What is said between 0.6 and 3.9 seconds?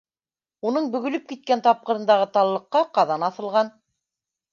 Уның бөгөлөп киткән тапҡырындағы таллыҡҡа ҡаҙан аҫылған.